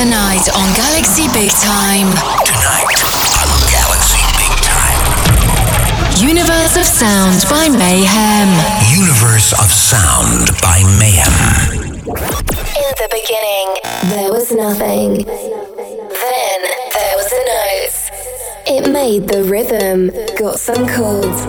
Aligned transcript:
Tonight 0.00 0.48
on 0.56 0.72
Galaxy 0.76 1.28
Big 1.34 1.50
Time. 1.50 2.08
Tonight 2.48 3.04
on 3.44 3.60
Galaxy 3.68 4.24
Big 4.40 4.56
Time. 4.64 6.26
Universe 6.26 6.78
of 6.78 6.86
Sound 6.86 7.44
by 7.50 7.68
Mayhem. 7.68 8.48
Universe 8.98 9.52
of 9.52 9.70
Sound 9.70 10.58
by 10.62 10.80
Mayhem. 10.98 11.92
In 11.92 12.90
the 12.96 13.08
beginning, 13.12 13.76
there 14.16 14.32
was 14.32 14.50
nothing. 14.50 15.26
Then 15.26 16.60
there 16.94 17.16
was 17.18 17.30
a 17.30 17.44
note. 17.52 18.00
It 18.68 18.90
made 18.90 19.28
the 19.28 19.44
rhythm, 19.44 20.10
got 20.38 20.58
some 20.58 20.88
chords, 20.88 21.42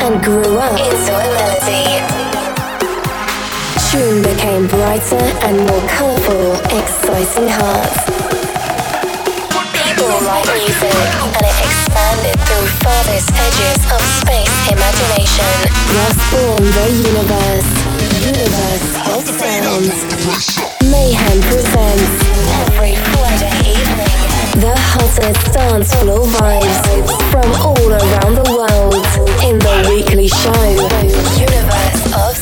and 0.00 0.24
grew 0.24 0.56
up 0.56 0.80
into 0.80 1.12
a 1.12 1.28
melody. 1.34 2.23
Tune 3.94 4.22
became 4.24 4.66
brighter 4.66 5.22
and 5.46 5.54
more 5.70 5.84
colourful, 5.86 6.58
exciting 6.74 7.46
hearts. 7.46 8.02
People 9.70 10.10
write 10.26 10.50
music, 10.50 10.98
and 11.30 11.44
it 11.46 11.58
expanded 11.62 12.34
through 12.42 12.66
farthest 12.82 13.30
edges 13.30 13.80
of 13.94 14.02
space 14.18 14.50
imagination. 14.66 15.46
Thus 15.94 16.18
born 16.34 16.64
the 16.74 16.86
universe, 17.06 17.70
universe 18.18 18.90
of 19.14 19.22
sound. 19.30 19.86
Mayhem 20.90 21.38
presents 21.46 22.18
every 22.66 22.98
Friday 23.14 23.78
evening 23.78 24.14
the 24.58 24.74
hottest 24.90 25.54
dance 25.54 25.94
floor 26.02 26.26
vibes 26.34 26.82
from 27.30 27.46
all 27.62 27.90
around 27.94 28.34
the 28.42 28.48
world 28.58 29.06
in 29.46 29.54
the 29.62 29.86
weekly 29.88 30.26
show 30.26 30.66
Universe 31.38 32.12
of. 32.12 32.33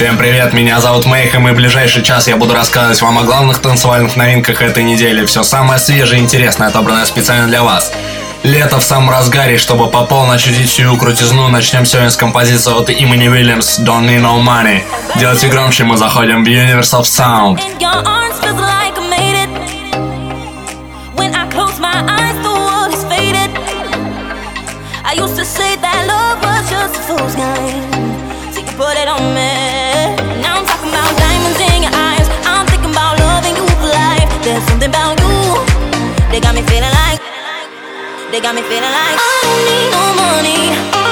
Всем 0.00 0.16
привет, 0.16 0.54
меня 0.54 0.80
зовут 0.80 1.04
Мейхем, 1.04 1.46
и 1.46 1.52
в 1.52 1.56
ближайший 1.56 2.02
час 2.02 2.26
я 2.26 2.38
буду 2.38 2.54
рассказывать 2.54 3.02
вам 3.02 3.18
о 3.18 3.22
главных 3.22 3.58
танцевальных 3.58 4.16
новинках 4.16 4.62
этой 4.62 4.82
недели. 4.82 5.26
Все 5.26 5.42
самое 5.42 5.78
свежее 5.78 6.22
и 6.22 6.24
интересное, 6.24 6.68
отобранное 6.68 7.04
специально 7.04 7.46
для 7.46 7.62
вас. 7.62 7.92
Лето 8.42 8.78
в 8.80 8.82
самом 8.82 9.10
разгаре, 9.10 9.58
чтобы 9.58 9.90
по 9.90 10.06
полной 10.06 10.36
ощутить 10.36 10.70
всю 10.70 10.96
крутизну, 10.96 11.48
начнем 11.48 11.84
сегодня 11.84 12.08
с 12.08 12.16
композиции 12.16 12.72
от 12.72 12.88
имени 12.88 13.28
Уильямс 13.28 13.78
Don't 13.80 14.06
Need 14.06 14.22
No 14.22 14.42
Money. 14.42 14.84
Делайте 15.16 15.48
громче, 15.48 15.84
мы 15.84 15.98
заходим 15.98 16.44
в 16.44 16.48
Universe 16.48 16.98
of 16.98 17.02
Sound. 17.02 17.60
They 38.30 38.40
got 38.40 38.54
me 38.54 38.62
feeling 38.62 38.82
like. 38.82 39.18
I 39.18 39.40
don't 39.42 39.64
need 39.66 39.90
no 39.90 40.04
money. 40.14 41.09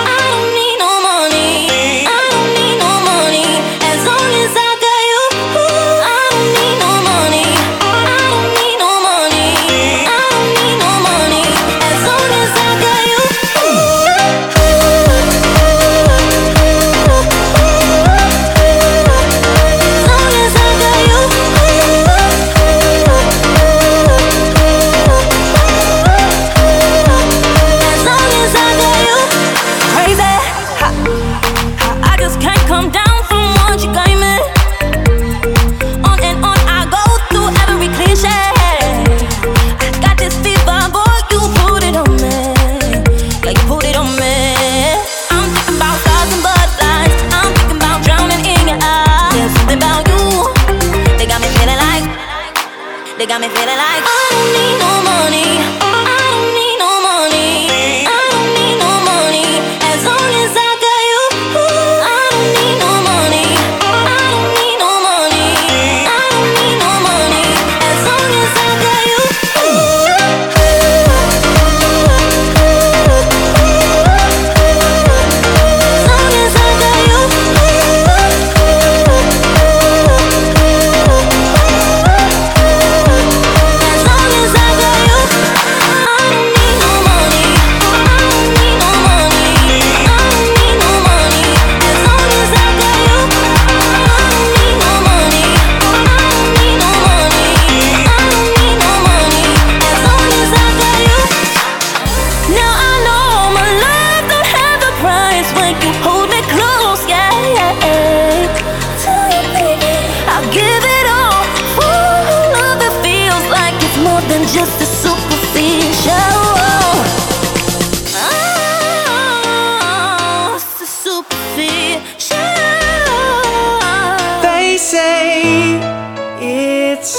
It's 126.41 127.17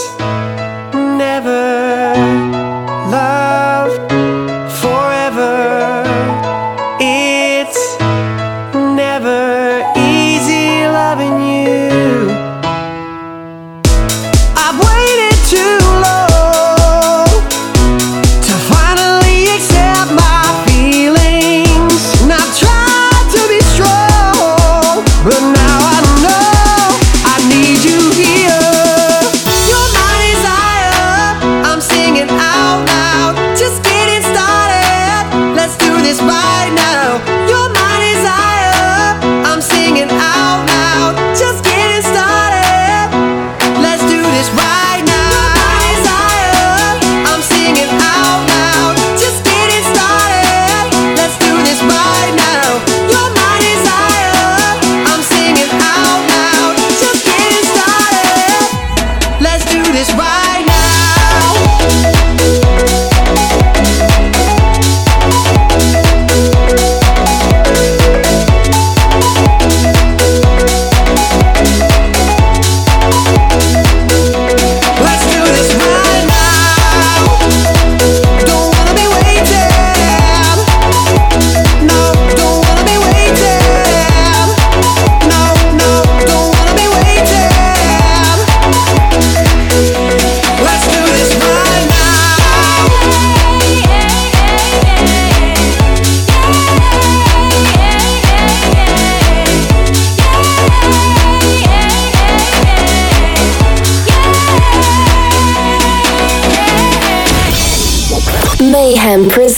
never 0.93 1.58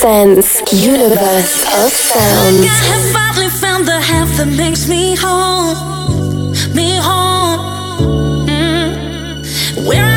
Sense 0.01 0.59
universe 0.73 1.61
of 1.77 1.91
sounds. 1.91 2.65
I 2.65 2.73
have 2.89 3.13
finally 3.13 3.49
found 3.49 3.85
the 3.87 3.99
half 4.01 4.35
that 4.37 4.47
makes 4.47 4.89
me 4.89 5.15
whole, 5.15 5.75
me 6.73 6.97
whole. 6.97 7.59
Mm. 8.47 9.87
Where 9.87 10.10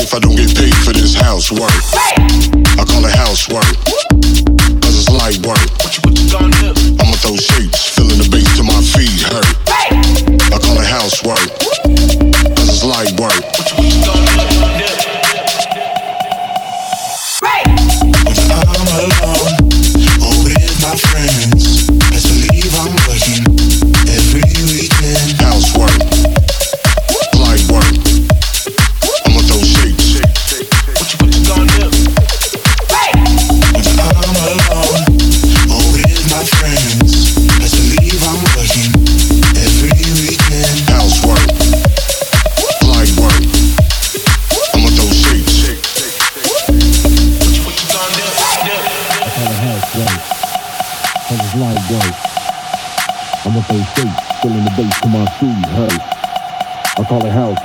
if 0.00 0.14
I 0.14 0.18
don't 0.18 0.36
get 0.36 0.54
paid 0.56 0.74
for 0.74 0.92
this 0.92 1.14
housework. 1.14 2.31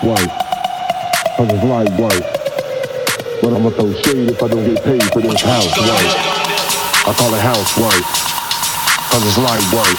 White, 0.05 0.29
I 0.29 1.45
just 1.49 1.63
light 1.65 1.89
white. 1.97 2.25
But 3.41 3.53
I'ma 3.57 3.71
throw 3.71 3.91
shade 4.05 4.29
if 4.29 4.43
I 4.43 4.47
don't 4.47 4.63
get 4.63 4.83
paid 4.83 5.01
for 5.09 5.21
this 5.21 5.41
house 5.41 5.73
work. 5.73 6.09
I 7.09 7.13
call 7.17 7.33
it 7.33 7.41
house 7.41 7.73
work. 7.81 8.05
Cause 9.09 9.25
it's 9.25 9.37
light 9.41 9.65
white. 9.73 9.97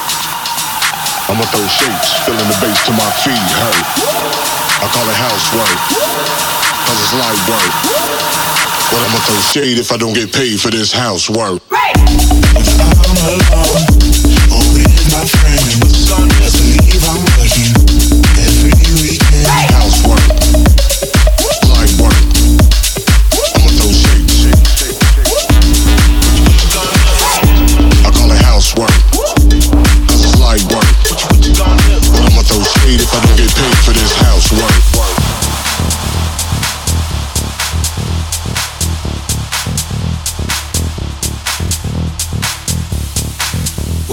I'ma 1.26 1.42
throw 1.50 1.66
shapes, 1.66 2.14
filling 2.22 2.46
the 2.46 2.58
base 2.62 2.78
to 2.86 2.92
my 2.94 3.10
feet 3.26 3.42
Hey, 3.58 3.78
I 4.78 4.86
call 4.86 5.02
it 5.02 5.18
house 5.18 5.46
work. 5.58 5.78
Cause 6.86 6.98
it's 7.02 7.14
light 7.18 7.42
white. 7.50 7.74
But 8.94 9.02
I'ma 9.02 9.18
throw 9.26 9.40
shade 9.50 9.78
if 9.78 9.90
I 9.90 9.96
don't 9.96 10.14
get 10.14 10.32
paid 10.32 10.60
for 10.60 10.70
this 10.70 10.92
house 10.92 11.28
work. 11.28 11.60
Right. 11.70 11.96
If 12.54 12.70
I'm 12.78 13.90
alone. 13.90 13.97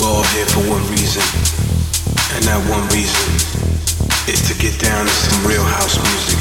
We're 0.06 0.12
all 0.12 0.24
here 0.24 0.46
for 0.46 0.60
one 0.70 0.86
reason, 0.92 1.24
and 2.36 2.44
that 2.46 2.62
one 2.70 2.86
reason 2.94 3.26
is 4.30 4.38
to 4.46 4.54
get 4.62 4.80
down 4.80 5.04
to 5.04 5.12
some 5.12 5.48
real 5.50 5.64
house 5.64 5.98
music. 5.98 6.38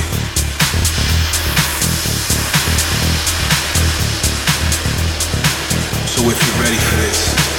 So 6.12 6.28
if 6.28 6.36
you're 6.44 6.60
ready 6.60 6.76
for 6.76 6.96
this, 7.08 7.53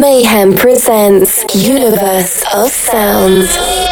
Mayhem 0.00 0.52
presents 0.54 1.42
Universe 1.54 2.44
of 2.52 2.70
Sounds. 2.70 3.85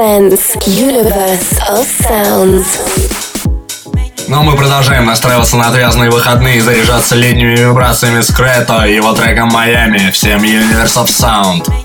Presents 0.00 0.56
Universe 0.66 1.60
of 1.68 1.86
Sounds. 2.00 2.64
Но 4.28 4.42
мы 4.42 4.56
продолжаем 4.56 5.04
настраиваться 5.04 5.58
на 5.58 5.68
отвязные 5.68 6.08
выходные 6.08 6.56
и 6.56 6.60
заряжаться 6.60 7.16
летними 7.16 7.54
вибрациями 7.54 8.22
с 8.22 8.32
Крето 8.32 8.86
и 8.86 8.94
его 8.94 9.12
треком 9.12 9.48
«Майами». 9.48 10.10
Всем 10.10 10.42
Universe 10.42 10.96
of 10.96 11.08
Sound. 11.08 11.79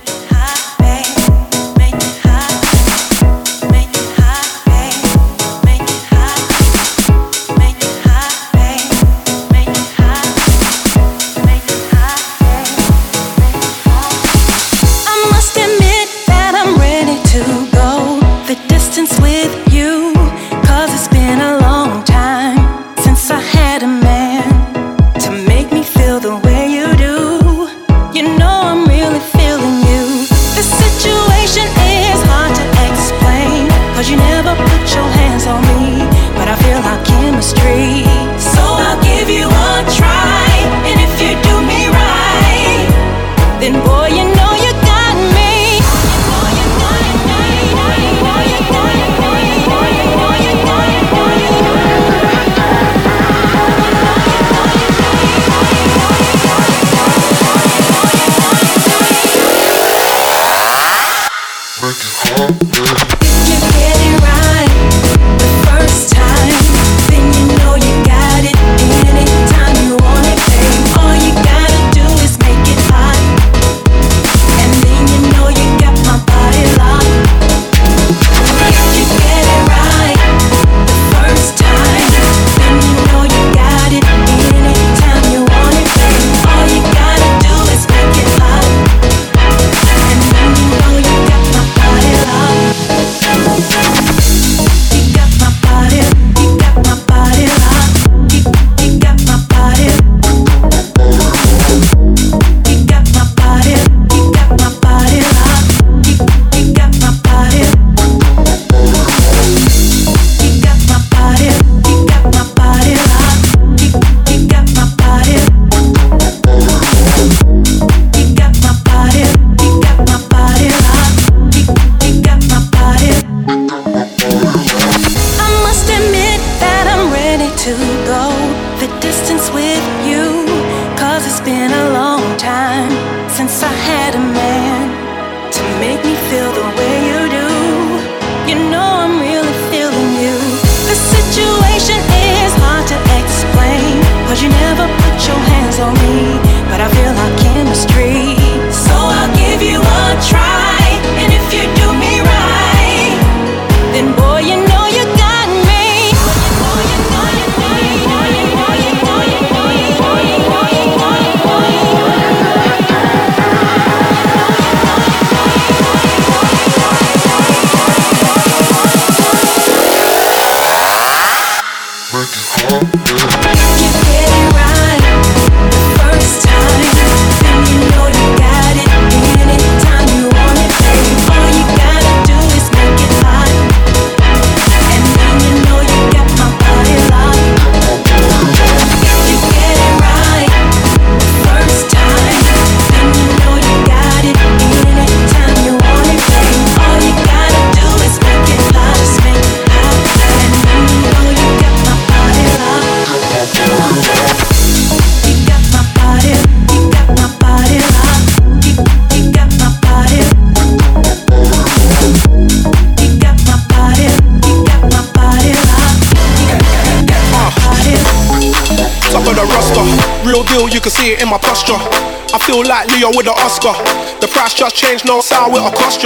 Feel 222.39 222.61
like 222.68 222.88
Leo 222.91 223.09
with 223.09 223.28
an 223.28 223.38
Oscar. 223.39 223.74
The 224.22 224.28
price 224.28 224.53
just 224.53 224.76
changed, 224.76 225.05
no 225.05 225.22
sound 225.22 225.53
with 225.53 225.63
a 225.63 225.72
cost 225.72 226.03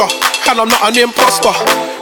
And 0.47 0.60
I'm 0.60 0.70
not 0.70 0.89
an 0.89 0.97
imposter. 0.97 1.51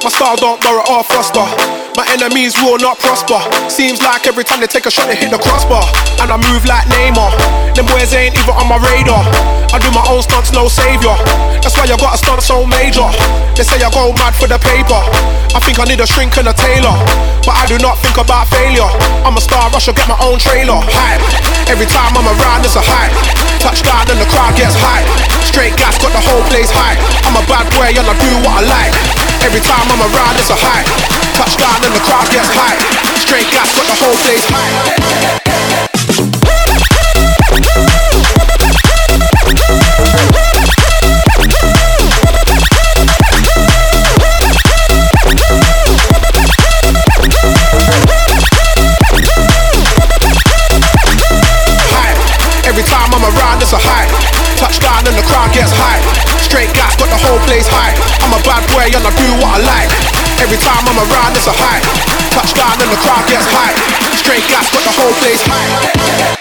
My 0.04 0.10
style 0.10 0.36
don't 0.36 0.62
borrow 0.62 0.84
or 0.86 1.04
foster. 1.04 1.87
My 1.98 2.06
enemies 2.14 2.54
will 2.62 2.78
not 2.78 3.02
prosper. 3.02 3.42
Seems 3.74 4.06
like 4.06 4.30
every 4.30 4.46
time 4.46 4.62
they 4.62 4.70
take 4.70 4.86
a 4.86 4.94
shot, 4.94 5.10
they 5.10 5.18
hit 5.18 5.34
the 5.34 5.42
crossbar. 5.42 5.82
And 6.22 6.30
I 6.30 6.38
move 6.38 6.62
like 6.70 6.86
Neymar. 6.94 7.34
Them 7.74 7.90
boys 7.90 8.14
ain't 8.14 8.38
even 8.38 8.54
on 8.54 8.70
my 8.70 8.78
radar. 8.78 9.26
I 9.74 9.82
do 9.82 9.90
my 9.90 10.06
own 10.06 10.22
stunts, 10.22 10.54
no 10.54 10.70
savior. 10.70 11.18
That's 11.66 11.74
why 11.74 11.90
I 11.90 11.98
got 11.98 12.14
a 12.14 12.18
stunt 12.22 12.46
so 12.46 12.70
major. 12.70 13.10
They 13.58 13.66
say 13.66 13.82
I 13.82 13.90
go 13.90 14.14
mad 14.14 14.38
for 14.38 14.46
the 14.46 14.62
paper. 14.62 15.02
I 15.58 15.60
think 15.66 15.82
I 15.82 15.90
need 15.90 15.98
a 15.98 16.06
shrink 16.06 16.38
and 16.38 16.46
a 16.46 16.54
tailor. 16.54 16.94
But 17.42 17.58
I 17.58 17.66
do 17.66 17.82
not 17.82 17.98
think 18.06 18.22
about 18.22 18.46
failure. 18.54 18.86
I'm 19.26 19.34
a 19.34 19.42
star, 19.42 19.66
I 19.66 19.82
should 19.82 19.98
get 19.98 20.06
my 20.06 20.22
own 20.22 20.38
trailer. 20.38 20.78
Hype. 20.78 21.26
Every 21.66 21.90
time 21.90 22.14
I'm 22.14 22.30
around, 22.30 22.62
it's 22.62 22.78
a 22.78 22.84
hype. 22.86 23.10
Touchdown 23.58 24.06
and 24.14 24.22
the 24.22 24.30
crowd 24.30 24.54
gets 24.54 24.78
hype. 24.78 25.10
Straight 25.50 25.74
gas, 25.82 25.98
got 25.98 26.14
the 26.14 26.22
whole 26.22 26.46
place 26.46 26.70
hype. 26.70 27.02
I'm 27.26 27.34
a 27.34 27.44
bad 27.50 27.66
boy 27.74 27.90
and 27.90 28.06
I 28.06 28.14
do 28.22 28.32
what 28.46 28.62
I 28.62 28.70
like. 28.70 29.27
Every 29.44 29.62
time 29.62 29.86
I'm 29.92 30.02
around, 30.02 30.36
it's 30.38 30.50
a 30.50 30.58
hype. 30.58 30.88
Touchdown 31.38 31.80
and 31.86 31.94
the 31.94 32.02
crowd 32.02 32.28
gets 32.32 32.50
hype. 32.50 32.82
Straight 33.18 33.50
gas, 33.52 33.76
got 33.76 33.86
the 33.86 33.98
whole 33.98 34.16
place. 34.26 35.47
And 58.96 59.04
I 59.04 59.12
do 59.12 59.28
what 59.42 59.60
I 59.60 59.60
like. 59.66 59.92
Every 60.40 60.58
time 60.58 60.86
I'm 60.88 61.00
around, 61.00 61.36
it's 61.36 61.48
a 61.48 61.52
high. 61.52 61.82
Touchdown 62.32 62.80
and 62.80 62.92
the 62.92 63.00
crowd 63.04 63.28
gets 63.28 63.48
high. 63.50 63.74
Straight 64.16 64.48
gas, 64.48 64.72
got 64.72 64.84
the 64.84 64.92
whole 64.92 65.14
place 65.20 65.42
high. 65.44 66.37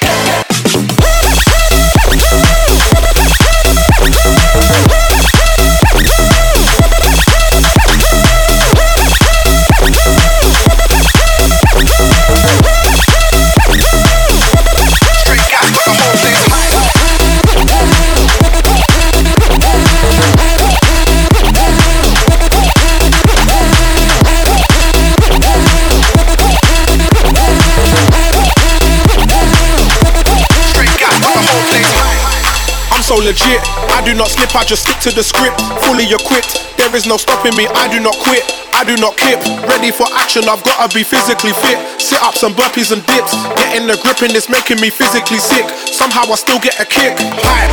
Legit. 33.22 33.60
I 33.94 34.02
do 34.04 34.12
not 34.12 34.28
slip, 34.28 34.52
I 34.56 34.64
just 34.64 34.84
stick 34.84 34.98
to 35.06 35.10
the 35.14 35.22
script. 35.22 35.56
Fully 35.86 36.04
equipped, 36.10 36.76
there 36.76 36.92
is 36.96 37.06
no 37.06 37.16
stopping 37.16 37.54
me. 37.56 37.64
I 37.76 37.88
do 37.88 38.00
not 38.00 38.16
quit, 38.20 38.44
I 38.74 38.84
do 38.84 38.96
not 38.98 39.16
kip. 39.16 39.40
Ready 39.68 39.90
for 39.94 40.04
action, 40.18 40.44
I've 40.48 40.62
gotta 40.64 40.92
be 40.92 41.06
physically 41.06 41.54
fit. 41.64 41.78
Sit 42.00 42.20
ups 42.20 42.42
and 42.42 42.52
burpees 42.52 42.92
and 42.92 43.00
dips. 43.06 43.32
Getting 43.56 43.86
the 43.86 43.96
grip 44.02 44.20
in 44.20 44.32
this 44.34 44.48
making 44.48 44.80
me 44.80 44.90
physically 44.90 45.40
sick. 45.40 45.64
Somehow 45.88 46.28
I 46.28 46.36
still 46.36 46.60
get 46.60 46.76
a 46.82 46.86
kick. 46.86 47.16
High. 47.46 47.68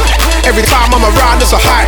Every 0.47 0.63
time 0.63 0.93
I'm 0.93 1.03
around, 1.03 1.41
it's 1.41 1.51
a 1.51 1.59
high. 1.59 1.87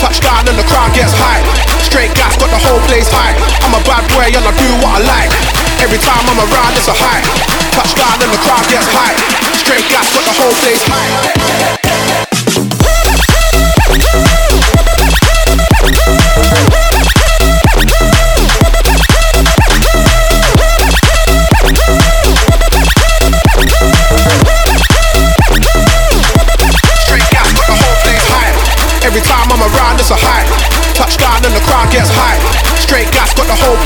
Touchdown 0.00 0.48
and 0.48 0.56
the 0.56 0.66
crowd 0.68 0.92
gets 0.96 1.12
high. 1.16 1.42
Straight 1.84 2.12
gas, 2.14 2.36
got 2.36 2.50
the 2.50 2.60
whole 2.60 2.80
place 2.88 3.08
high. 3.08 3.36
I'm 3.64 3.72
a 3.72 3.82
bad 3.84 4.04
boy 4.12 4.28
and 4.28 4.44
I 4.44 4.52
do 4.56 4.70
what 4.80 5.00
I 5.00 5.00
like. 5.04 5.32
Every 5.80 6.00
time 6.00 6.24
I'm 6.28 6.40
around, 6.40 6.72
it's 6.76 6.88
a 6.88 6.96
high. 6.96 7.24
Touchdown 7.72 8.16
and 8.22 8.32
the 8.32 8.40
crowd 8.40 8.64
gets 8.72 8.88
high. 8.88 9.16
Straight 9.60 9.86
gas, 9.92 10.08
got 10.12 10.24
the 10.24 10.34
whole 10.36 10.54
place 10.62 10.82
high. 10.88 11.83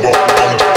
Come 0.00 0.06
on, 0.06 0.28
come 0.28 0.60
on. 0.60 0.67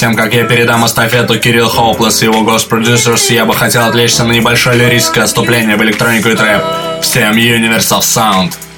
Тем, 0.00 0.16
как 0.16 0.32
я 0.32 0.44
передам 0.44 0.86
эстафету 0.86 1.38
Кирилл 1.38 1.68
Хоуплес 1.68 2.22
и 2.22 2.24
его 2.24 2.40
Ghost 2.40 3.34
я 3.34 3.44
бы 3.44 3.54
хотел 3.54 3.84
отвлечься 3.84 4.24
на 4.24 4.32
небольшое 4.32 4.78
лирическое 4.78 5.24
отступление 5.24 5.76
в 5.76 5.82
электронику 5.82 6.30
и 6.30 6.36
трэп. 6.36 6.62
Всем 7.02 7.36
Universe 7.36 7.90
of 7.90 8.00
Sound. 8.00 8.69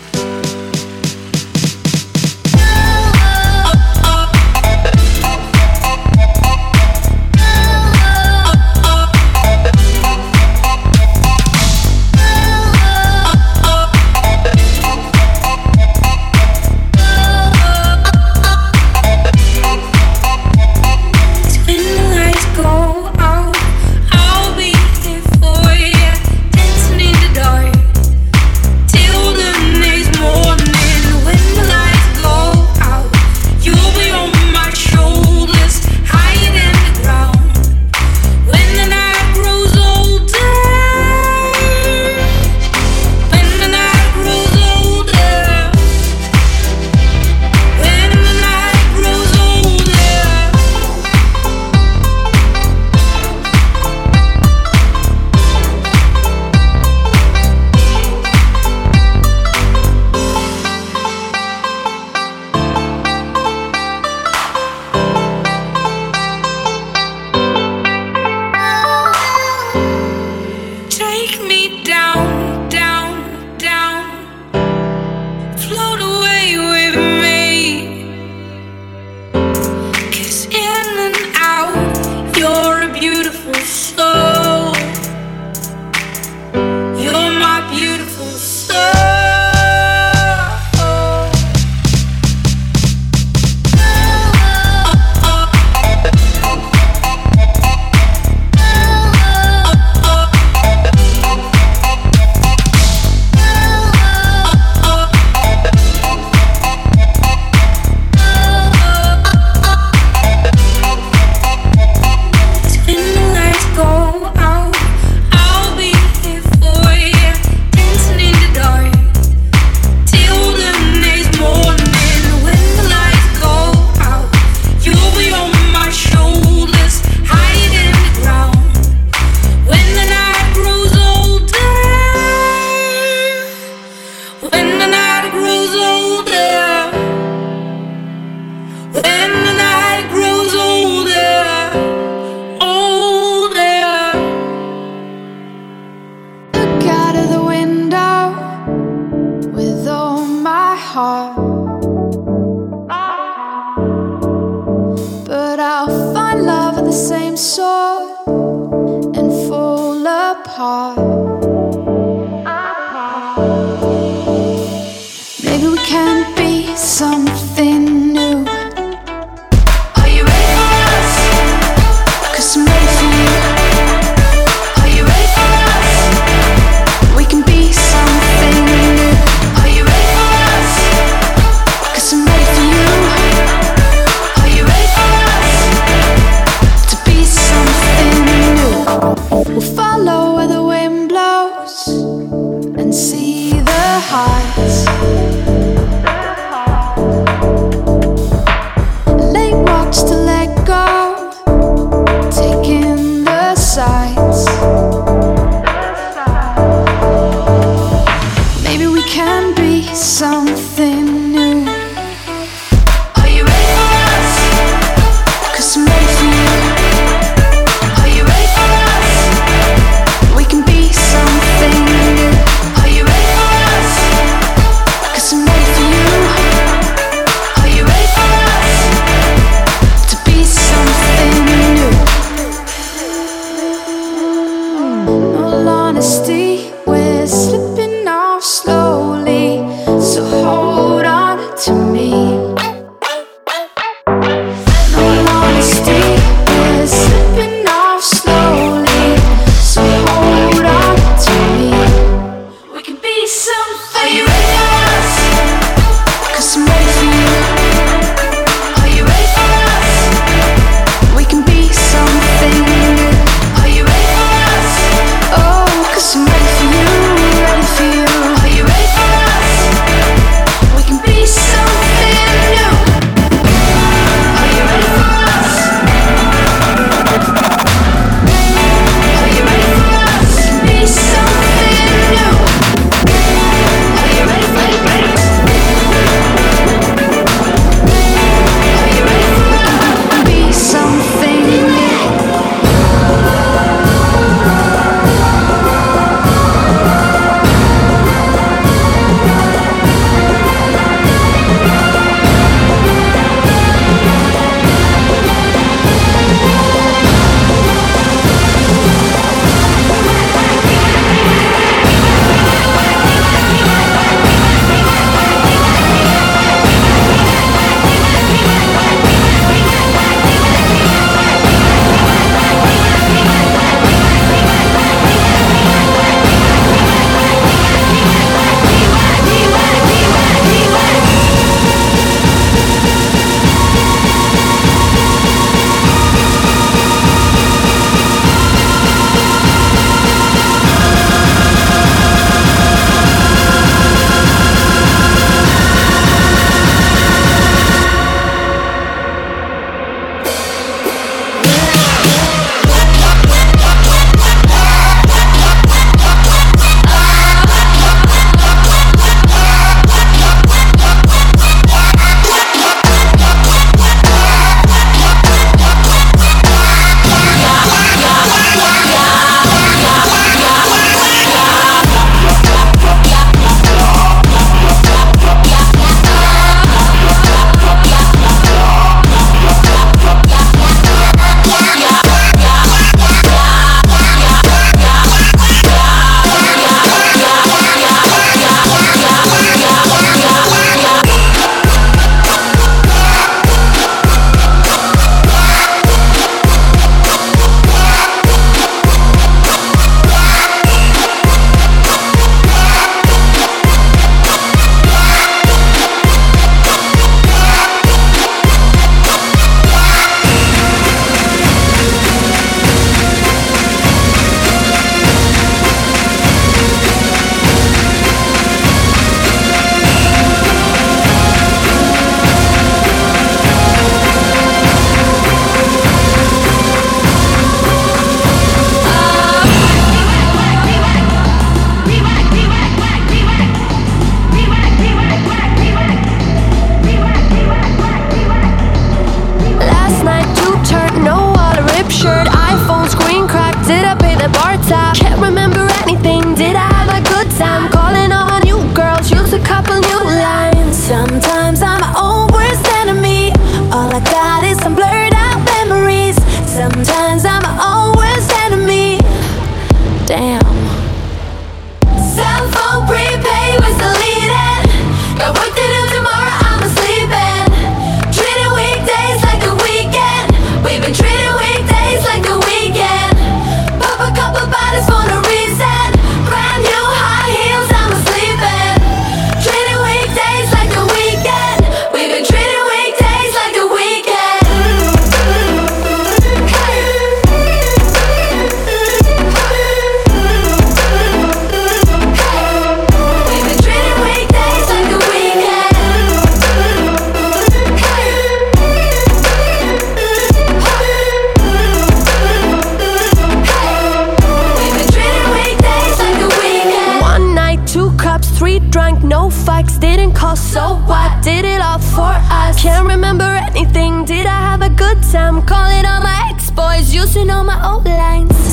Are 150.94 151.41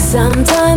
Sometimes 0.10 0.69